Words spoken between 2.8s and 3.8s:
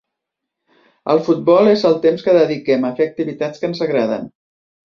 a fer activitats que